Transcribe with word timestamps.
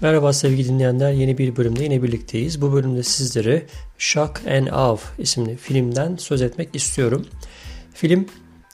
Merhaba 0.00 0.32
sevgili 0.32 0.68
dinleyenler. 0.68 1.12
Yeni 1.12 1.38
bir 1.38 1.56
bölümde 1.56 1.84
yine 1.84 2.02
birlikteyiz. 2.02 2.60
Bu 2.60 2.72
bölümde 2.72 3.02
sizlere 3.02 3.66
Shock 3.98 4.40
and 4.48 4.66
Awe 4.66 5.02
isimli 5.18 5.56
filmden 5.56 6.16
söz 6.16 6.42
etmek 6.42 6.76
istiyorum. 6.76 7.26
Film 7.94 8.26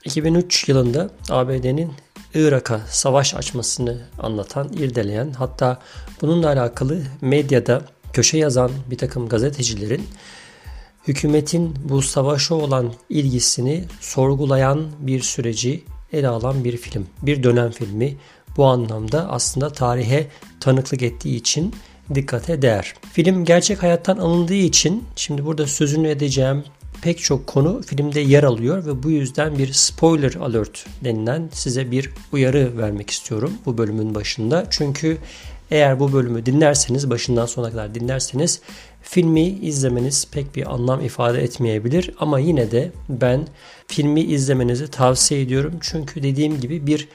2003 0.03 0.69
yılında 0.69 1.09
ABD'nin 1.29 1.91
Irak'a 2.33 2.81
savaş 2.89 3.33
açmasını 3.33 4.01
anlatan, 4.19 4.73
irdeleyen 4.73 5.31
hatta 5.31 5.79
bununla 6.21 6.47
alakalı 6.47 7.01
medyada 7.21 7.81
köşe 8.13 8.37
yazan 8.37 8.71
bir 8.91 8.97
takım 8.97 9.29
gazetecilerin 9.29 10.07
hükümetin 11.07 11.75
bu 11.83 12.01
savaşa 12.01 12.55
olan 12.55 12.93
ilgisini 13.09 13.83
sorgulayan 13.99 14.85
bir 14.99 15.21
süreci 15.21 15.83
ele 16.13 16.27
alan 16.27 16.63
bir 16.63 16.77
film. 16.77 17.07
Bir 17.21 17.43
dönem 17.43 17.71
filmi 17.71 18.17
bu 18.57 18.65
anlamda 18.65 19.31
aslında 19.31 19.69
tarihe 19.69 20.27
tanıklık 20.59 21.01
ettiği 21.01 21.35
için 21.35 21.75
dikkate 22.15 22.61
değer. 22.61 22.93
Film 23.13 23.45
gerçek 23.45 23.83
hayattan 23.83 24.17
alındığı 24.17 24.53
için 24.53 25.03
şimdi 25.15 25.45
burada 25.45 25.67
sözünü 25.67 26.07
edeceğim 26.07 26.63
pek 27.01 27.19
çok 27.19 27.47
konu 27.47 27.81
filmde 27.81 28.19
yer 28.19 28.43
alıyor 28.43 28.85
ve 28.85 29.03
bu 29.03 29.11
yüzden 29.11 29.57
bir 29.57 29.73
spoiler 29.73 30.33
alert 30.33 30.85
denilen 31.03 31.49
size 31.51 31.91
bir 31.91 32.09
uyarı 32.31 32.77
vermek 32.77 33.09
istiyorum 33.09 33.53
bu 33.65 33.77
bölümün 33.77 34.15
başında. 34.15 34.65
Çünkü 34.69 35.17
eğer 35.71 35.99
bu 35.99 36.13
bölümü 36.13 36.45
dinlerseniz, 36.45 37.09
başından 37.09 37.45
sona 37.45 37.71
kadar 37.71 37.95
dinlerseniz 37.95 38.61
filmi 39.01 39.47
izlemeniz 39.47 40.27
pek 40.31 40.55
bir 40.55 40.73
anlam 40.73 41.01
ifade 41.01 41.43
etmeyebilir 41.43 42.11
ama 42.19 42.39
yine 42.39 42.71
de 42.71 42.91
ben 43.09 43.47
filmi 43.87 44.21
izlemenizi 44.21 44.87
tavsiye 44.87 45.41
ediyorum. 45.41 45.73
Çünkü 45.81 46.23
dediğim 46.23 46.59
gibi 46.59 46.87
bir 46.87 47.07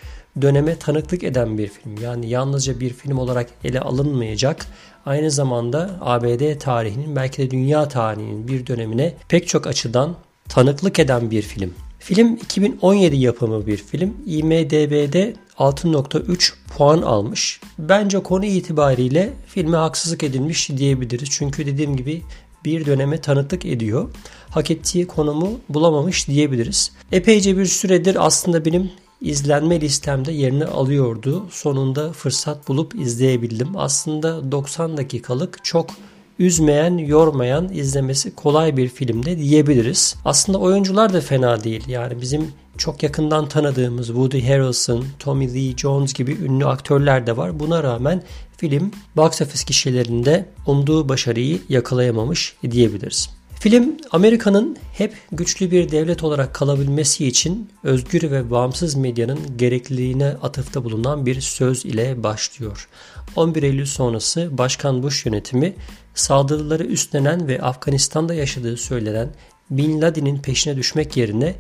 döneme 0.43 0.77
tanıklık 0.77 1.25
eden 1.25 1.59
bir 1.59 1.69
film. 1.69 1.99
Yani 2.03 2.29
yalnızca 2.29 2.81
bir 2.81 2.93
film 2.93 3.19
olarak 3.19 3.51
ele 3.65 3.81
alınmayacak. 3.81 4.67
Aynı 5.07 5.31
zamanda 5.31 5.91
ABD 6.01 6.59
tarihinin 6.59 7.17
belki 7.17 7.43
de 7.43 7.51
dünya 7.51 7.89
tarihinin 7.89 8.49
bir 8.49 8.67
dönemine 8.67 9.15
pek 9.29 9.49
çok 9.49 9.67
açıdan 9.67 10.17
tanıklık 10.49 10.99
eden 10.99 11.31
bir 11.31 11.43
film. 11.43 11.75
Film 11.99 12.35
2017 12.35 13.17
yapımı 13.17 13.67
bir 13.67 13.77
film. 13.77 14.17
IMDB'de 14.27 15.35
6.3 15.59 16.53
puan 16.77 17.03
almış. 17.03 17.61
Bence 17.79 18.23
konu 18.23 18.45
itibariyle 18.45 19.33
filme 19.47 19.77
haksızlık 19.77 20.23
edilmiş 20.23 20.71
diyebiliriz. 20.71 21.29
Çünkü 21.31 21.67
dediğim 21.67 21.97
gibi 21.97 22.23
bir 22.65 22.87
döneme 22.87 23.21
tanıklık 23.21 23.67
ediyor. 23.67 24.11
Hak 24.51 24.71
ettiği 24.71 25.07
konumu 25.07 25.61
bulamamış 25.69 26.29
diyebiliriz. 26.29 26.93
Epeyce 27.13 27.59
bir 27.59 27.67
süredir 27.67 28.27
aslında 28.27 28.65
benim 28.65 28.91
izlenme 29.21 29.81
listemde 29.81 30.33
yerini 30.33 30.65
alıyordu. 30.65 31.47
Sonunda 31.51 32.13
fırsat 32.13 32.69
bulup 32.69 32.95
izleyebildim. 32.95 33.77
Aslında 33.77 34.53
90 34.53 34.97
dakikalık 34.97 35.65
çok 35.65 35.91
üzmeyen, 36.39 36.99
yormayan, 36.99 37.69
izlemesi 37.73 38.35
kolay 38.35 38.77
bir 38.77 38.89
filmde 38.89 39.39
diyebiliriz. 39.39 40.17
Aslında 40.25 40.59
oyuncular 40.59 41.13
da 41.13 41.21
fena 41.21 41.65
değil. 41.65 41.89
Yani 41.89 42.21
bizim 42.21 42.53
çok 42.79 43.03
yakından 43.03 43.49
tanıdığımız 43.49 44.07
Woody 44.07 44.41
Harrelson, 44.41 45.05
Tommy 45.19 45.55
Lee 45.55 45.77
Jones 45.77 46.13
gibi 46.13 46.33
ünlü 46.33 46.67
aktörler 46.67 47.27
de 47.27 47.37
var. 47.37 47.61
Buna 47.61 47.83
rağmen 47.83 48.23
film 48.57 48.91
box 49.17 49.43
office 49.43 49.65
kişilerinde 49.65 50.49
umduğu 50.67 51.09
başarıyı 51.09 51.59
yakalayamamış 51.69 52.57
diyebiliriz. 52.71 53.40
Film 53.61 53.97
Amerika'nın 54.11 54.77
hep 54.93 55.15
güçlü 55.33 55.71
bir 55.71 55.91
devlet 55.91 56.25
olarak 56.25 56.55
kalabilmesi 56.55 57.27
için 57.27 57.71
özgür 57.83 58.31
ve 58.31 58.51
bağımsız 58.51 58.95
medyanın 58.95 59.39
gerekliliğine 59.57 60.27
atıfta 60.43 60.85
bulunan 60.85 61.27
bir 61.27 61.41
söz 61.41 61.85
ile 61.85 62.23
başlıyor. 62.23 62.89
11 63.37 63.63
Eylül 63.63 63.87
sonrası 63.87 64.59
Başkan 64.59 65.03
Bush 65.03 65.27
yönetimi 65.27 65.75
saldırıları 66.15 66.85
üstlenen 66.85 67.49
ve 67.49 67.63
Afganistan'da 67.63 68.35
yaşadığı 68.35 68.77
söylenen 68.77 69.29
Bin 69.71 70.03
Laden'in 70.03 70.39
peşine 70.39 70.77
düşmek 70.77 71.17
yerine 71.17 71.55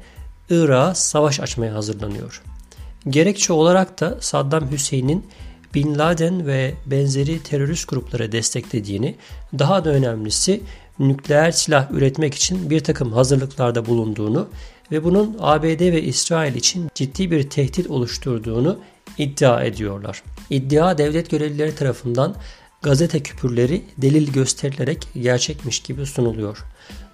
Irak'a 0.51 0.95
savaş 0.95 1.41
açmaya 1.41 1.75
hazırlanıyor. 1.75 2.43
Gerekçe 3.09 3.53
olarak 3.53 4.01
da 4.01 4.19
Saddam 4.21 4.71
Hüseyin'in 4.71 5.27
Bin 5.75 5.99
Laden 5.99 6.47
ve 6.47 6.75
benzeri 6.87 7.43
terörist 7.43 7.89
gruplara 7.89 8.33
desteklediğini, 8.33 9.17
daha 9.59 9.85
da 9.85 9.91
önemlisi 9.91 10.61
nükleer 11.01 11.51
silah 11.51 11.91
üretmek 11.91 12.35
için 12.35 12.71
bir 12.71 12.81
takım 12.81 13.13
hazırlıklarda 13.13 13.87
bulunduğunu 13.87 14.49
ve 14.93 15.05
bunun 15.05 15.37
ABD 15.41 15.81
ve 15.81 16.03
İsrail 16.03 16.55
için 16.55 16.89
ciddi 16.95 17.31
bir 17.31 17.51
tehdit 17.51 17.91
oluşturduğunu 17.91 18.79
iddia 19.19 19.65
ediyorlar. 19.65 20.23
İddia 20.51 20.99
devlet 20.99 21.31
görevlileri 21.31 21.75
tarafından 21.75 22.35
gazete 22.83 23.23
küpürleri 23.23 23.83
delil 23.99 24.33
gösterilerek 24.33 25.09
gerçekmiş 25.15 25.81
gibi 25.81 26.07
sunuluyor. 26.07 26.65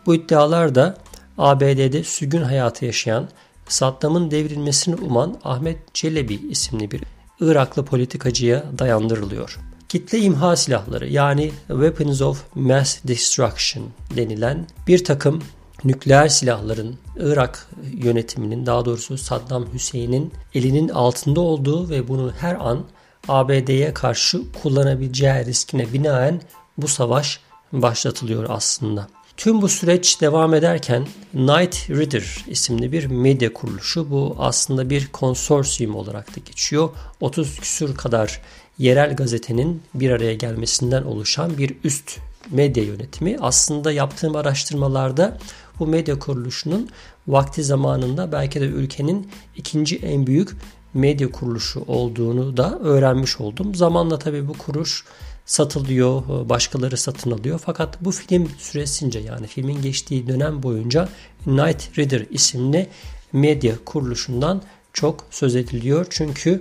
Bu 0.06 0.14
iddialar 0.14 0.74
da 0.74 0.98
ABD'de 1.38 2.04
sürgün 2.04 2.42
hayatı 2.42 2.84
yaşayan, 2.84 3.28
Saddam'ın 3.68 4.30
devrilmesini 4.30 4.94
uman 4.94 5.38
Ahmet 5.44 5.94
Çelebi 5.94 6.34
isimli 6.34 6.90
bir 6.90 7.02
Iraklı 7.40 7.84
politikacıya 7.84 8.64
dayandırılıyor. 8.78 9.58
Kitle 9.88 10.18
imha 10.18 10.56
silahları 10.56 11.08
yani 11.08 11.52
Weapons 11.68 12.22
of 12.22 12.44
Mass 12.54 12.98
Destruction 13.04 13.84
denilen 14.16 14.66
bir 14.86 15.04
takım 15.04 15.42
nükleer 15.84 16.28
silahların 16.28 16.96
Irak 17.16 17.68
yönetiminin 17.92 18.66
daha 18.66 18.84
doğrusu 18.84 19.18
Saddam 19.18 19.66
Hüseyin'in 19.74 20.32
elinin 20.54 20.88
altında 20.88 21.40
olduğu 21.40 21.90
ve 21.90 22.08
bunu 22.08 22.32
her 22.38 22.54
an 22.54 22.84
ABD'ye 23.28 23.94
karşı 23.94 24.52
kullanabileceği 24.62 25.44
riskine 25.44 25.92
binaen 25.92 26.40
bu 26.78 26.88
savaş 26.88 27.40
başlatılıyor 27.72 28.46
aslında. 28.48 29.08
Tüm 29.36 29.62
bu 29.62 29.68
süreç 29.68 30.20
devam 30.20 30.54
ederken 30.54 31.06
Night 31.34 31.90
Reader 31.90 32.44
isimli 32.46 32.92
bir 32.92 33.06
medya 33.06 33.52
kuruluşu 33.52 34.10
bu 34.10 34.36
aslında 34.38 34.90
bir 34.90 35.06
konsorsiyum 35.06 35.94
olarak 35.94 36.36
da 36.36 36.40
geçiyor. 36.40 36.88
30 37.20 37.60
küsür 37.60 37.94
kadar 37.94 38.40
yerel 38.78 39.16
gazetenin 39.16 39.82
bir 39.94 40.10
araya 40.10 40.34
gelmesinden 40.34 41.02
oluşan 41.02 41.58
bir 41.58 41.74
üst 41.84 42.18
medya 42.50 42.84
yönetimi. 42.84 43.36
Aslında 43.40 43.92
yaptığım 43.92 44.36
araştırmalarda 44.36 45.38
bu 45.78 45.86
medya 45.86 46.18
kuruluşunun 46.18 46.88
vakti 47.28 47.64
zamanında 47.64 48.32
belki 48.32 48.60
de 48.60 48.64
ülkenin 48.64 49.30
ikinci 49.56 49.96
en 49.96 50.26
büyük 50.26 50.56
medya 50.94 51.30
kuruluşu 51.30 51.80
olduğunu 51.86 52.56
da 52.56 52.78
öğrenmiş 52.78 53.40
oldum. 53.40 53.74
Zamanla 53.74 54.18
tabii 54.18 54.48
bu 54.48 54.52
kuruş 54.52 55.04
satılıyor, 55.46 56.48
başkaları 56.48 56.96
satın 56.96 57.30
alıyor. 57.30 57.60
Fakat 57.64 58.04
bu 58.04 58.10
film 58.10 58.50
süresince 58.58 59.18
yani 59.18 59.46
filmin 59.46 59.82
geçtiği 59.82 60.28
dönem 60.28 60.62
boyunca 60.62 61.08
Night 61.46 61.98
Reader 61.98 62.26
isimli 62.30 62.88
medya 63.32 63.74
kuruluşundan 63.84 64.62
çok 64.92 65.24
söz 65.30 65.56
ediliyor. 65.56 66.06
Çünkü 66.10 66.60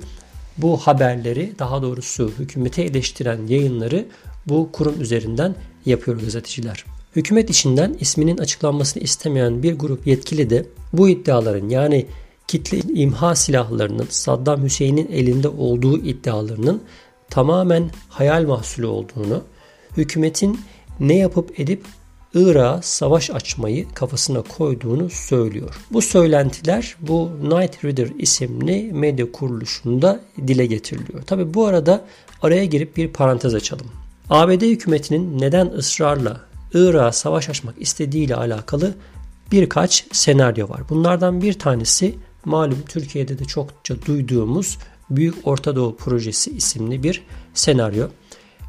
bu 0.57 0.77
haberleri 0.77 1.53
daha 1.59 1.81
doğrusu 1.81 2.31
hükümete 2.39 2.81
eleştiren 2.81 3.47
yayınları 3.47 4.05
bu 4.45 4.69
kurum 4.71 5.01
üzerinden 5.01 5.55
yapıyor 5.85 6.19
gazeteciler. 6.19 6.85
Hükümet 7.15 7.49
içinden 7.49 7.95
isminin 7.99 8.37
açıklanmasını 8.37 9.03
istemeyen 9.03 9.63
bir 9.63 9.73
grup 9.73 10.07
yetkili 10.07 10.49
de 10.49 10.65
bu 10.93 11.09
iddiaların 11.09 11.69
yani 11.69 12.05
kitle 12.47 12.79
imha 12.93 13.35
silahlarının 13.35 14.07
Saddam 14.09 14.63
Hüseyin'in 14.63 15.11
elinde 15.11 15.47
olduğu 15.47 15.97
iddialarının 15.97 16.81
tamamen 17.29 17.89
hayal 18.09 18.45
mahsulü 18.45 18.85
olduğunu, 18.85 19.43
hükümetin 19.97 20.59
ne 20.99 21.17
yapıp 21.17 21.59
edip 21.59 21.83
Irak'a 22.35 22.81
savaş 22.81 23.29
açmayı 23.29 23.93
kafasına 23.93 24.41
koyduğunu 24.41 25.09
söylüyor. 25.09 25.75
Bu 25.91 26.01
söylentiler 26.01 26.95
bu 27.01 27.31
Night 27.43 27.85
Reader 27.85 28.07
isimli 28.19 28.91
medya 28.93 29.31
kuruluşunda 29.31 30.19
dile 30.47 30.65
getiriliyor. 30.65 31.21
Tabi 31.21 31.53
bu 31.53 31.65
arada 31.65 32.05
araya 32.41 32.65
girip 32.65 32.97
bir 32.97 33.07
parantez 33.07 33.53
açalım. 33.53 33.87
ABD 34.29 34.61
hükümetinin 34.61 35.39
neden 35.39 35.67
ısrarla 35.67 36.41
Irak'a 36.73 37.11
savaş 37.11 37.49
açmak 37.49 37.75
istediğiyle 37.81 38.35
alakalı 38.35 38.93
birkaç 39.51 40.05
senaryo 40.11 40.69
var. 40.69 40.81
Bunlardan 40.89 41.41
bir 41.41 41.53
tanesi 41.53 42.15
malum 42.45 42.83
Türkiye'de 42.87 43.39
de 43.39 43.45
çokça 43.45 43.95
duyduğumuz 44.05 44.77
Büyük 45.09 45.47
Orta 45.47 45.75
Doğu 45.75 45.95
Projesi 45.95 46.51
isimli 46.51 47.03
bir 47.03 47.23
senaryo. 47.53 48.07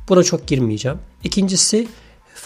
Buna 0.09 0.23
çok 0.23 0.47
girmeyeceğim. 0.47 0.99
İkincisi 1.25 1.89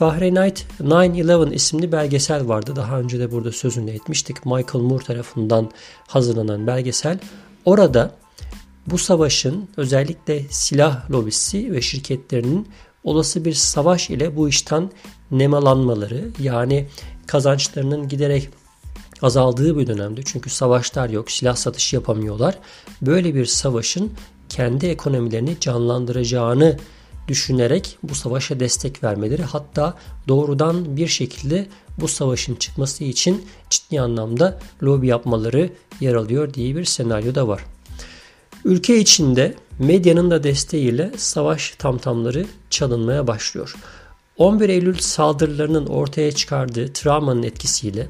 Fahrenheit 0.01 0.67
9-11 0.81 1.55
isimli 1.55 1.93
belgesel 1.93 2.49
vardı. 2.49 2.77
Daha 2.77 3.01
önce 3.01 3.19
de 3.19 3.33
burada 3.33 3.53
sözünü 3.53 3.91
etmiştik. 3.91 4.47
Michael 4.47 4.85
Moore 4.85 5.05
tarafından 5.05 5.71
hazırlanan 6.07 6.67
belgesel. 6.67 7.19
Orada 7.65 8.15
bu 8.87 8.99
savaşın 8.99 9.69
özellikle 9.77 10.43
silah 10.51 11.11
lobisi 11.11 11.73
ve 11.73 11.81
şirketlerinin 11.81 12.69
olası 13.05 13.45
bir 13.45 13.53
savaş 13.53 14.11
ile 14.11 14.37
bu 14.37 14.49
işten 14.49 14.91
nemalanmaları 15.31 16.29
yani 16.39 16.87
kazançlarının 17.27 18.09
giderek 18.09 18.49
azaldığı 19.23 19.79
bir 19.79 19.87
dönemde 19.87 20.21
çünkü 20.25 20.51
savaşlar 20.51 21.09
yok, 21.09 21.31
silah 21.31 21.57
satışı 21.57 21.97
yapamıyorlar. 21.97 22.59
Böyle 23.03 23.35
bir 23.35 23.47
savaşın 23.47 24.13
kendi 24.49 24.87
ekonomilerini 24.87 25.61
canlandıracağını 25.61 26.77
düşünerek 27.31 27.99
bu 28.03 28.15
savaşa 28.15 28.61
destek 28.61 29.05
vermeleri 29.05 29.43
hatta 29.43 29.95
doğrudan 30.29 30.97
bir 30.97 31.07
şekilde 31.07 31.67
bu 32.01 32.09
savaşın 32.09 32.55
çıkması 32.55 33.05
için 33.05 33.45
ciddi 33.71 34.01
anlamda 34.01 34.59
lobi 34.83 35.07
yapmaları 35.07 35.71
yer 36.01 36.15
alıyor 36.15 36.55
diye 36.55 36.77
bir 36.77 36.85
senaryo 36.85 37.35
da 37.35 37.49
var. 37.49 37.65
Ülke 38.65 38.99
içinde 38.99 39.55
medyanın 39.79 40.31
da 40.31 40.43
desteğiyle 40.43 41.13
savaş 41.17 41.75
tamtamları 41.79 42.47
çalınmaya 42.71 43.27
başlıyor. 43.27 43.75
11 44.37 44.69
Eylül 44.69 44.99
saldırılarının 44.99 45.87
ortaya 45.87 46.33
çıkardığı 46.33 46.93
travmanın 46.93 47.43
etkisiyle 47.43 48.09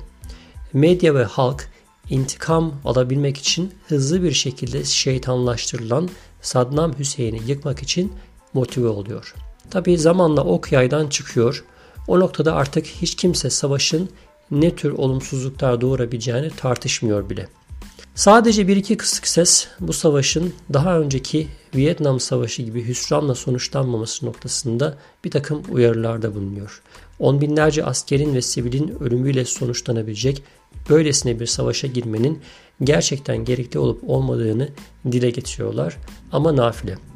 medya 0.73 1.15
ve 1.15 1.25
halk 1.25 1.69
intikam 2.11 2.75
alabilmek 2.85 3.37
için 3.37 3.75
hızlı 3.89 4.23
bir 4.23 4.33
şekilde 4.33 4.85
şeytanlaştırılan 4.85 6.09
Saddam 6.43 6.99
Hüseyin'i 6.99 7.41
yıkmak 7.47 7.83
için 7.83 8.13
motive 8.55 8.89
oluyor. 8.89 9.35
Tabi 9.71 9.99
zamanla 9.99 10.45
ok 10.45 10.73
yaydan 10.73 11.09
çıkıyor. 11.09 11.65
O 12.09 12.21
noktada 12.21 12.55
artık 12.55 12.87
hiç 12.87 13.15
kimse 13.15 13.51
savaşın 13.51 14.11
ne 14.51 14.77
tür 14.77 14.91
olumsuzluklar 14.91 15.81
doğurabileceğini 15.81 16.51
tartışmıyor 16.51 17.31
bile. 17.31 17.49
Sadece 18.15 18.69
bir 18.69 18.77
iki 18.77 18.97
kısık 18.97 19.27
ses 19.27 19.69
bu 19.81 19.93
savaşın 19.93 20.53
daha 20.73 20.99
önceki 20.99 21.49
Vietnam 21.75 22.21
Savaşı 22.21 22.63
gibi 22.63 22.89
hüsranla 22.89 23.35
sonuçlanmaması 23.35 24.27
noktasında 24.27 24.99
bir 25.25 25.31
takım 25.31 25.63
uyarılarda 25.71 26.35
bulunuyor. 26.35 26.83
On 27.19 27.41
binlerce 27.41 27.85
askerin 27.85 28.35
ve 28.35 28.43
sivilin 28.43 28.97
ölümüyle 29.01 29.45
sonuçlanabilecek 29.45 30.43
böylesine 30.91 31.41
bir 31.41 31.47
savaşa 31.47 31.87
girmenin 31.87 32.43
gerçekten 32.85 33.45
gerekli 33.45 33.79
olup 33.79 34.11
olmadığını 34.11 34.69
dile 35.13 35.31
getiriyorlar 35.31 35.97
ama 36.33 36.57
nafile. 36.57 37.10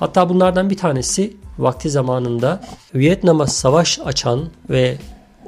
Hatta 0.00 0.28
bunlardan 0.28 0.70
bir 0.70 0.76
tanesi 0.76 1.36
vakti 1.58 1.90
zamanında 1.90 2.64
Vietnam'a 2.94 3.46
savaş 3.46 3.98
açan 4.04 4.48
ve 4.70 4.98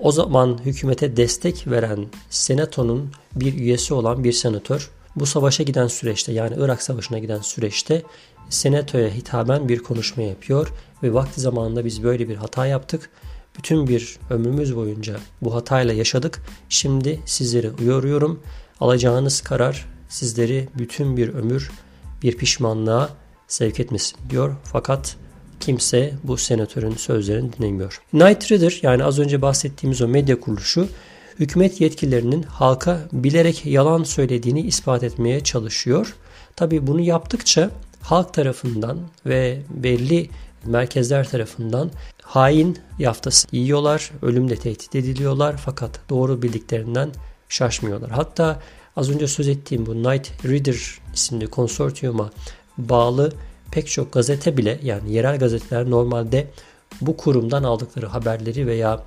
o 0.02 0.12
zaman 0.12 0.58
hükümete 0.64 1.16
destek 1.16 1.66
veren 1.66 2.06
senatonun 2.31 3.10
bir 3.34 3.54
üyesi 3.54 3.94
olan 3.94 4.25
bir 4.25 4.32
senatör 4.32 4.90
bu 5.16 5.26
savaşa 5.26 5.62
giden 5.62 5.87
süreçte 5.87 6.32
yani 6.32 6.56
Irak 6.58 6.82
Savaşı'na 6.82 7.19
giden 7.19 7.38
süreçte 7.38 8.02
senatoya 8.49 9.08
hitaben 9.08 9.69
bir 9.69 9.78
konuşma 9.78 10.22
yapıyor 10.22 10.72
ve 11.02 11.14
vakti 11.14 11.40
zamanında 11.40 11.84
biz 11.84 12.02
böyle 12.02 12.28
bir 12.28 12.37
hata 12.37 12.66
yaptık. 12.66 13.10
Bütün 13.58 13.88
bir 13.88 14.19
ömrümüz 14.31 14.76
boyunca 14.76 15.16
bu 15.43 15.55
hatayla 15.55 15.94
yaşadık. 15.94 16.43
Şimdi 16.69 17.20
sizleri 17.26 17.70
uyarıyorum. 17.70 18.40
Alacağınız 18.81 19.40
karar 19.40 19.87
sizleri 20.08 20.69
bütün 20.78 21.16
bir 21.16 21.34
ömür 21.34 21.70
bir 22.22 22.37
pişmanlığa 22.37 23.21
sevk 23.52 23.81
etmesin 23.81 24.19
diyor. 24.31 24.56
Fakat 24.64 25.16
kimse 25.60 26.14
bu 26.25 26.37
senatörün 26.37 26.96
sözlerini 26.96 27.52
dinlemiyor. 27.52 28.00
Knight 28.10 28.52
Ridder 28.52 28.78
yani 28.82 29.04
az 29.04 29.19
önce 29.19 29.43
bahsettiğimiz 29.43 30.02
o 30.02 30.08
medya 30.08 30.40
kuruluşu 30.40 30.88
hükümet 31.40 31.81
yetkililerinin 31.81 32.43
halka 32.43 33.00
bilerek 33.12 33.66
yalan 33.66 34.04
söylediğini 34.04 34.60
ispat 34.60 35.02
etmeye 35.02 35.40
çalışıyor. 35.40 36.14
Tabi 36.56 36.87
bunu 36.87 37.00
yaptıkça 37.00 37.70
halk 38.00 38.34
tarafından 38.34 38.99
ve 39.26 39.62
belli 39.70 40.31
merkezler 40.64 41.28
tarafından 41.28 41.90
hain 42.22 42.78
yaftası 42.98 43.48
yiyorlar, 43.52 44.10
ölümle 44.22 44.56
tehdit 44.56 44.94
ediliyorlar 44.94 45.56
fakat 45.64 46.00
doğru 46.10 46.43
bildiklerinden 46.43 47.10
şaşmıyorlar. 47.48 48.10
Hatta 48.10 48.60
az 48.96 49.10
önce 49.10 49.28
söz 49.28 49.48
ettiğim 49.48 49.87
bu 49.87 49.94
Night 49.94 50.44
Reader 50.44 50.98
isimli 51.14 51.46
konsortiyuma 51.46 52.31
bağlı 52.78 53.32
pek 53.70 53.86
çok 53.86 54.12
gazete 54.12 54.56
bile 54.56 54.80
yani 54.82 55.12
yerel 55.12 55.38
gazeteler 55.38 55.90
normalde 55.90 56.50
bu 57.00 57.16
kurumdan 57.16 57.64
aldıkları 57.64 58.06
haberleri 58.06 58.66
veya 58.66 59.04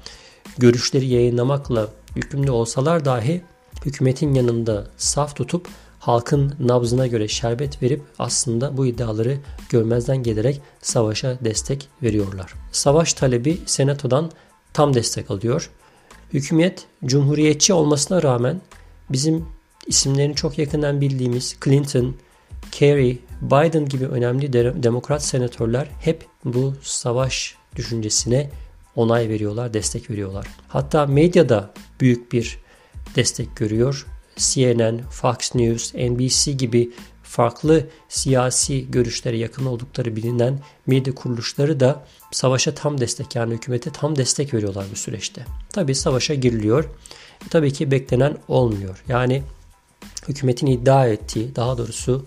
görüşleri 0.58 1.06
yayınlamakla 1.06 1.88
yükümlü 2.16 2.52
olsalar 2.52 3.06
dahi 3.06 3.42
hükümetin 3.86 4.34
yanında 4.34 4.88
saf 4.98 5.36
tutup 5.36 5.68
halkın 6.00 6.54
nabzına 6.60 7.08
göre 7.08 7.28
şerbet 7.28 7.84
verip 7.84 8.02
aslında 8.20 8.78
bu 8.78 8.86
iddiaları 8.86 9.38
görmezden 9.70 10.24
gelerek 10.24 10.62
savaşa 10.82 11.38
destek 11.42 11.88
veriyorlar. 12.04 12.54
Savaş 12.72 13.14
talebi 13.14 13.58
senatodan 13.66 14.32
tam 14.74 14.94
destek 14.94 15.32
alıyor. 15.32 15.70
Hükümet 16.34 16.86
cumhuriyetçi 17.06 17.74
olmasına 17.74 18.24
rağmen 18.24 18.62
bizim 19.10 19.46
isimlerini 19.88 20.36
çok 20.36 20.58
yakından 20.58 21.02
bildiğimiz 21.02 21.56
Clinton, 21.64 22.16
Kerry, 22.72 23.20
Biden 23.42 23.86
gibi 23.86 24.06
önemli 24.06 24.54
demokrat 24.54 25.24
senatörler 25.24 25.88
hep 26.00 26.26
bu 26.46 26.74
savaş 26.82 27.56
düşüncesine 27.76 28.50
onay 28.96 29.30
veriyorlar, 29.30 29.74
destek 29.74 30.10
veriyorlar. 30.10 30.48
Hatta 30.68 31.06
medyada 31.06 31.74
büyük 32.00 32.32
bir 32.32 32.60
destek 33.16 33.56
görüyor. 33.56 34.06
CNN, 34.38 35.02
Fox 35.10 35.56
News, 35.56 35.94
NBC 35.94 36.52
gibi 36.52 36.92
farklı 37.24 37.88
siyasi 38.10 38.92
görüşlere 38.92 39.38
yakın 39.38 39.66
oldukları 39.66 40.16
bilinen 40.16 40.60
medya 40.88 41.16
kuruluşları 41.16 41.80
da 41.80 42.06
savaşa 42.32 42.76
tam 42.76 43.02
destek 43.02 43.36
yani 43.36 43.54
hükümete 43.54 43.90
tam 43.90 44.16
destek 44.16 44.54
veriyorlar 44.54 44.86
bu 44.92 44.96
süreçte. 44.96 45.46
Tabi 45.70 45.96
savaşa 45.96 46.34
giriliyor. 46.34 46.84
E, 47.46 47.50
tabii 47.50 47.74
ki 47.74 47.92
beklenen 47.92 48.38
olmuyor. 48.48 49.04
Yani 49.08 49.44
hükümetin 50.28 50.68
iddia 50.68 51.08
ettiği 51.08 51.56
daha 51.56 51.78
doğrusu 51.78 52.26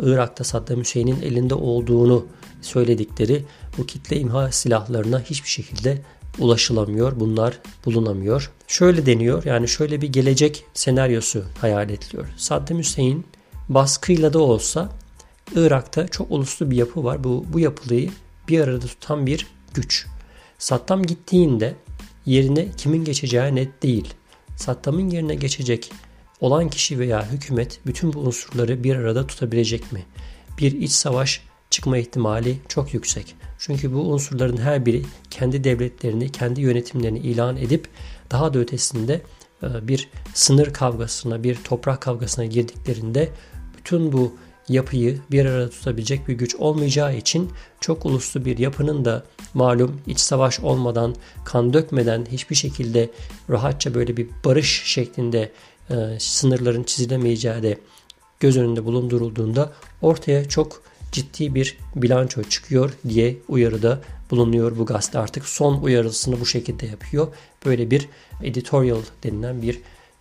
Irak'ta 0.00 0.44
Saddam 0.44 0.80
Hüseyin'in 0.80 1.22
elinde 1.22 1.54
olduğunu 1.54 2.26
söyledikleri 2.62 3.44
bu 3.78 3.86
kitle 3.86 4.16
imha 4.16 4.52
silahlarına 4.52 5.20
hiçbir 5.20 5.48
şekilde 5.48 6.02
ulaşılamıyor. 6.38 7.20
Bunlar 7.20 7.58
bulunamıyor. 7.84 8.50
Şöyle 8.66 9.06
deniyor 9.06 9.44
yani 9.44 9.68
şöyle 9.68 10.00
bir 10.00 10.08
gelecek 10.08 10.64
senaryosu 10.74 11.44
hayal 11.60 11.90
ediliyor. 11.90 12.26
Saddam 12.36 12.78
Hüseyin 12.78 13.24
baskıyla 13.68 14.32
da 14.32 14.38
olsa 14.38 14.88
Irak'ta 15.56 16.08
çok 16.08 16.30
uluslu 16.30 16.70
bir 16.70 16.76
yapı 16.76 17.04
var. 17.04 17.24
Bu, 17.24 17.44
bu 17.52 17.60
yapılıyı 17.60 18.10
bir 18.48 18.60
arada 18.60 18.86
tutan 18.86 19.26
bir 19.26 19.46
güç. 19.74 20.06
Saddam 20.58 21.02
gittiğinde 21.02 21.74
yerine 22.26 22.68
kimin 22.76 23.04
geçeceği 23.04 23.54
net 23.54 23.82
değil. 23.82 24.14
Saddam'ın 24.56 25.10
yerine 25.10 25.34
geçecek 25.34 25.92
olan 26.40 26.68
kişi 26.68 26.98
veya 26.98 27.32
hükümet 27.32 27.80
bütün 27.86 28.12
bu 28.12 28.18
unsurları 28.18 28.84
bir 28.84 28.96
arada 28.96 29.26
tutabilecek 29.26 29.92
mi? 29.92 30.04
Bir 30.58 30.72
iç 30.72 30.90
savaş 30.90 31.42
çıkma 31.70 31.98
ihtimali 31.98 32.58
çok 32.68 32.94
yüksek. 32.94 33.34
Çünkü 33.58 33.94
bu 33.94 33.98
unsurların 33.98 34.56
her 34.56 34.86
biri 34.86 35.02
kendi 35.30 35.64
devletlerini, 35.64 36.32
kendi 36.32 36.60
yönetimlerini 36.60 37.18
ilan 37.18 37.56
edip 37.56 37.88
daha 38.30 38.54
da 38.54 38.58
ötesinde 38.58 39.22
e, 39.62 39.88
bir 39.88 40.08
sınır 40.34 40.72
kavgasına, 40.72 41.42
bir 41.42 41.56
toprak 41.64 42.00
kavgasına 42.00 42.44
girdiklerinde 42.44 43.28
bütün 43.78 44.12
bu 44.12 44.34
yapıyı 44.68 45.20
bir 45.30 45.46
arada 45.46 45.70
tutabilecek 45.70 46.28
bir 46.28 46.34
güç 46.34 46.54
olmayacağı 46.54 47.16
için 47.16 47.50
çok 47.80 48.06
uluslu 48.06 48.44
bir 48.44 48.58
yapının 48.58 49.04
da 49.04 49.24
malum 49.54 50.00
iç 50.06 50.20
savaş 50.20 50.60
olmadan, 50.60 51.14
kan 51.44 51.72
dökmeden 51.72 52.26
hiçbir 52.32 52.56
şekilde 52.56 53.10
rahatça 53.50 53.94
böyle 53.94 54.16
bir 54.16 54.28
barış 54.44 54.82
şeklinde 54.84 55.52
e, 55.90 55.94
sınırların 56.18 56.82
çizilemeyeceği 56.82 57.62
de 57.62 57.78
göz 58.40 58.56
önünde 58.56 58.84
bulundurulduğunda 58.84 59.72
ortaya 60.02 60.48
çok 60.48 60.82
ciddi 61.12 61.54
bir 61.54 61.78
bilanço 61.96 62.42
çıkıyor 62.42 62.92
diye 63.08 63.36
uyarıda 63.48 64.00
bulunuyor 64.30 64.78
bu 64.78 64.86
gazete 64.86 65.18
artık 65.18 65.44
son 65.48 65.82
uyarısını 65.82 66.40
bu 66.40 66.46
şekilde 66.46 66.86
yapıyor. 66.86 67.28
Böyle 67.66 67.90
bir 67.90 68.08
editorial 68.42 69.00
denilen 69.22 69.62
bir 69.62 69.80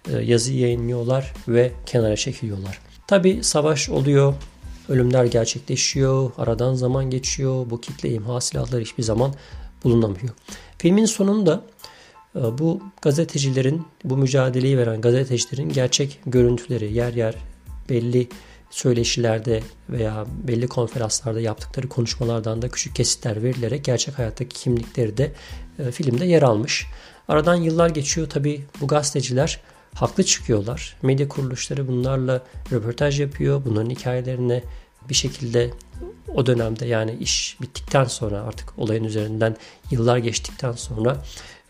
e, 0.10 0.18
yazı 0.18 0.54
yayınlıyorlar 0.54 1.34
ve 1.48 1.72
kenara 1.86 2.16
çekiliyorlar. 2.16 2.80
Tabi 3.08 3.44
savaş 3.44 3.90
oluyor, 3.90 4.34
ölümler 4.90 5.26
gerçekleşiyor, 5.26 6.32
aradan 6.38 6.74
zaman 6.74 7.10
geçiyor, 7.10 7.70
bu 7.70 7.82
kitle 7.82 8.10
imha 8.10 8.42
silahları 8.42 8.82
hiçbir 8.82 9.04
zaman 9.04 9.34
bulunamıyor. 9.84 10.34
Filmin 10.78 11.06
sonunda 11.06 11.64
bu 12.36 12.82
gazetecilerin, 13.02 13.86
bu 14.04 14.18
mücadeleyi 14.18 14.78
veren 14.78 15.02
gazetecilerin 15.02 15.70
gerçek 15.70 16.20
görüntüleri 16.26 16.94
yer 16.94 17.14
yer 17.14 17.36
belli 17.90 18.28
söyleşilerde 18.70 19.64
veya 19.90 20.26
belli 20.44 20.68
konferanslarda 20.68 21.42
yaptıkları 21.42 21.90
konuşmalardan 21.90 22.62
da 22.62 22.70
küçük 22.70 22.96
kesitler 22.96 23.44
verilerek 23.44 23.84
gerçek 23.84 24.20
hayattaki 24.20 24.56
kimlikleri 24.56 25.18
de 25.18 25.32
e, 25.80 25.92
filmde 25.92 26.26
yer 26.26 26.42
almış. 26.42 26.86
Aradan 27.28 27.56
yıllar 27.56 27.90
geçiyor 27.90 28.30
tabi 28.30 28.62
bu 28.82 28.88
gazeteciler 28.88 29.60
haklı 29.96 30.24
çıkıyorlar. 30.24 30.96
Medya 31.02 31.28
kuruluşları 31.28 31.88
bunlarla 31.88 32.44
röportaj 32.72 33.20
yapıyor. 33.20 33.62
Bunların 33.66 33.90
hikayelerine 33.90 34.64
bir 35.10 35.16
şekilde 35.16 35.70
o 36.36 36.46
dönemde 36.46 36.86
yani 36.86 37.18
iş 37.20 37.58
bittikten 37.62 38.06
sonra 38.06 38.42
artık 38.42 38.80
olayın 38.80 39.04
üzerinden 39.04 39.56
yıllar 39.92 40.18
geçtikten 40.18 40.72
sonra 40.72 41.18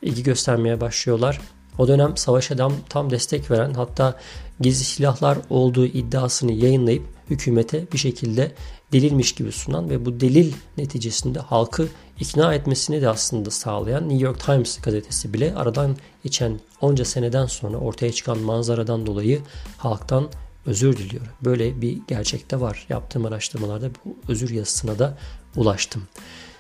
ilgi 0.02 0.24
göstermeye 0.24 0.82
başlıyorlar. 0.82 1.42
O 1.78 1.88
dönem 1.88 2.18
savaşa 2.18 2.56
tam, 2.56 2.74
tam 2.90 3.10
destek 3.10 3.52
veren 3.52 3.74
hatta 3.74 4.20
gizli 4.60 4.84
silahlar 4.84 5.38
olduğu 5.50 5.86
iddiasını 5.86 6.52
yayınlayıp 6.52 7.04
hükümete 7.30 7.92
bir 7.94 7.98
şekilde 7.98 8.52
delilmiş 8.92 9.32
gibi 9.32 9.52
sunan 9.52 9.90
ve 9.90 10.06
bu 10.06 10.20
delil 10.20 10.54
neticesinde 10.78 11.40
halkı 11.40 11.88
ikna 12.20 12.54
etmesini 12.54 13.02
de 13.02 13.10
aslında 13.10 13.52
sağlayan 13.52 14.10
New 14.10 14.26
York 14.26 14.46
Times 14.46 14.82
gazetesi 14.82 15.34
bile 15.34 15.56
aradan 15.56 15.98
geçen 16.24 16.60
onca 16.82 17.06
seneden 17.06 17.46
sonra 17.46 17.78
ortaya 17.78 18.12
çıkan 18.12 18.38
manzaradan 18.38 19.06
dolayı 19.06 19.42
halktan 19.78 20.30
özür 20.66 20.98
diliyor. 20.98 21.26
Böyle 21.46 21.82
bir 21.82 21.98
gerçekte 22.08 22.60
var. 22.60 22.86
Yaptığım 22.90 23.26
araştırmalarda 23.26 23.90
bu 24.06 24.18
özür 24.28 24.50
yazısına 24.50 25.00
da 25.00 25.18
ulaştım. 25.56 26.04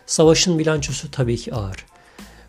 Savaşın 0.05 0.59
bilançosu 0.59 1.11
tabii 1.11 1.37
ki 1.37 1.53
ağır. 1.53 1.85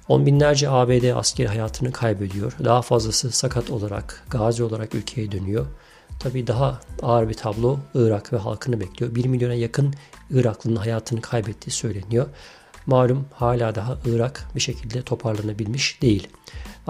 On 0.09 0.27
binlerce 0.27 0.71
ABD 0.71 1.17
askeri 1.17 1.49
hayatını 1.49 1.93
kaybediyor. 1.93 2.53
Daha 2.65 2.83
fazlası 2.83 3.31
sakat 3.31 3.71
olarak, 3.71 4.25
gazi 4.31 4.63
olarak 4.63 4.95
ülkeye 4.95 5.33
dönüyor. 5.33 5.67
Tabii 6.19 6.47
daha 6.47 6.81
ağır 7.03 7.29
bir 7.29 7.35
tablo 7.35 7.79
Irak 7.95 8.33
ve 8.33 8.37
halkını 8.37 8.81
bekliyor. 8.81 9.15
1 9.15 9.25
milyona 9.25 9.55
yakın 9.55 9.95
Iraklı'nın 10.31 10.77
hayatını 10.77 11.21
kaybettiği 11.21 11.75
söyleniyor. 11.75 12.27
Malum 12.87 13.27
hala 13.35 13.75
daha 13.75 13.99
Irak 14.07 14.49
bir 14.55 14.61
şekilde 14.61 15.03
toparlanabilmiş 15.03 16.03
değil. 16.03 16.29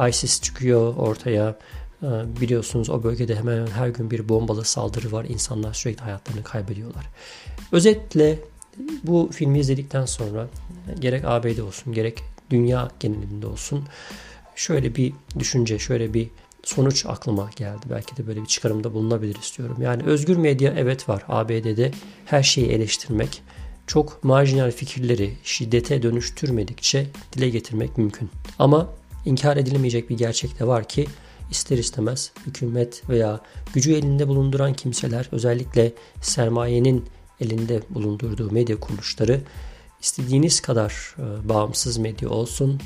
ISIS 0.08 0.42
çıkıyor 0.42 0.96
ortaya. 0.96 1.58
Ee, 2.02 2.06
biliyorsunuz 2.40 2.90
o 2.90 3.02
bölgede 3.02 3.36
hemen 3.36 3.66
her 3.66 3.88
gün 3.88 4.10
bir 4.10 4.28
bombalı 4.28 4.64
saldırı 4.64 5.12
var. 5.12 5.24
İnsanlar 5.24 5.74
sürekli 5.74 6.02
hayatlarını 6.02 6.42
kaybediyorlar. 6.42 7.06
Özetle 7.72 8.38
bu 9.04 9.30
filmi 9.32 9.58
izledikten 9.58 10.04
sonra 10.06 10.46
gerek 11.00 11.24
ABD 11.24 11.58
olsun 11.58 11.92
gerek 11.92 12.22
dünya 12.50 12.90
genelinde 13.00 13.46
olsun 13.46 13.84
şöyle 14.56 14.94
bir 14.94 15.12
düşünce, 15.38 15.78
şöyle 15.78 16.14
bir 16.14 16.28
sonuç 16.62 17.06
aklıma 17.06 17.50
geldi. 17.56 17.86
Belki 17.90 18.16
de 18.16 18.26
böyle 18.26 18.42
bir 18.42 18.46
çıkarımda 18.46 18.94
bulunabilir 18.94 19.36
istiyorum. 19.36 19.76
Yani 19.80 20.02
özgür 20.02 20.36
medya 20.36 20.74
evet 20.76 21.08
var. 21.08 21.24
ABD'de 21.28 21.90
her 22.24 22.42
şeyi 22.42 22.66
eleştirmek, 22.66 23.42
çok 23.86 24.24
marjinal 24.24 24.70
fikirleri 24.70 25.34
şiddete 25.44 26.02
dönüştürmedikçe 26.02 27.06
dile 27.32 27.48
getirmek 27.48 27.98
mümkün. 27.98 28.30
Ama 28.58 28.88
inkar 29.24 29.56
edilemeyecek 29.56 30.10
bir 30.10 30.18
gerçek 30.18 30.60
de 30.60 30.66
var 30.66 30.88
ki 30.88 31.06
ister 31.54 31.78
istemez 31.78 32.32
hükümet 32.46 33.08
veya 33.08 33.40
gücü 33.74 33.92
elinde 33.92 34.28
bulunduran 34.28 34.74
kimseler 34.74 35.28
özellikle 35.32 35.92
sermayenin 36.20 37.04
elinde 37.40 37.82
bulundurduğu 37.90 38.50
medya 38.50 38.80
kuruluşları 38.80 39.40
istediğiniz 40.00 40.60
kadar 40.60 41.16
e, 41.18 41.48
bağımsız 41.48 41.98
medya 41.98 42.28
olsun 42.28 42.80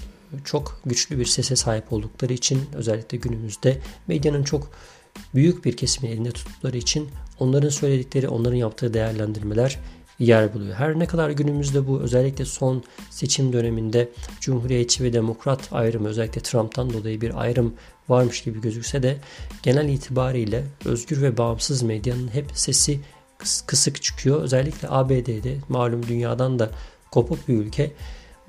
çok 0.45 0.81
güçlü 0.87 1.19
bir 1.19 1.25
sese 1.25 1.57
sahip 1.57 1.93
oldukları 1.93 2.33
için 2.33 2.61
özellikle 2.75 3.19
günümüzde 3.19 3.81
medyanın 4.07 4.43
çok 4.43 4.71
büyük 5.35 5.65
bir 5.65 5.77
kesimin 5.77 6.11
elinde 6.11 6.31
tuttukları 6.31 6.77
için 6.77 7.09
onların 7.39 7.69
söyledikleri, 7.69 8.29
onların 8.29 8.57
yaptığı 8.57 8.95
değerlendirmeler 8.95 9.79
yer 10.19 10.55
buluyor. 10.55 10.75
Her 10.75 10.99
ne 10.99 11.07
kadar 11.07 11.31
günümüzde 11.31 11.87
bu 11.87 12.01
özellikle 12.01 12.45
son 12.45 12.83
seçim 13.11 13.53
döneminde 13.53 14.09
Cumhuriyetçi 14.41 15.05
ve 15.05 15.13
Demokrat 15.13 15.73
ayrımı 15.73 16.09
özellikle 16.09 16.41
Trump'tan 16.41 16.93
dolayı 16.93 17.21
bir 17.21 17.41
ayrım 17.41 17.75
varmış 18.09 18.43
gibi 18.43 18.61
gözükse 18.61 19.03
de 19.03 19.17
genel 19.63 19.89
itibariyle 19.89 20.65
özgür 20.85 21.23
ve 21.23 21.39
bağımsız 21.39 21.83
medyanın 21.83 22.29
hep 22.29 22.47
sesi 22.55 23.01
kısık 23.67 24.03
çıkıyor. 24.03 24.43
Özellikle 24.43 24.89
ABD'de 24.91 25.57
malum 25.69 26.07
dünyadan 26.07 26.59
da 26.59 26.71
kopuk 27.11 27.49
bir 27.49 27.55
ülke 27.55 27.93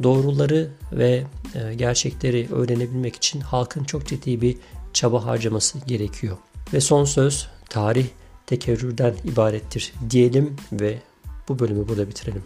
doğruları 0.03 0.69
ve 0.91 1.23
e, 1.55 1.73
gerçekleri 1.73 2.47
öğrenebilmek 2.51 3.15
için 3.15 3.41
halkın 3.41 3.83
çok 3.83 4.07
ciddi 4.07 4.41
bir 4.41 4.57
çaba 4.93 5.25
harcaması 5.25 5.79
gerekiyor. 5.79 6.37
Ve 6.73 6.81
son 6.81 7.05
söz 7.05 7.47
tarih 7.69 8.07
tekerrürden 8.45 9.13
ibarettir 9.23 9.93
diyelim 10.09 10.55
ve 10.71 10.99
bu 11.49 11.59
bölümü 11.59 11.87
burada 11.87 12.07
bitirelim. 12.07 12.43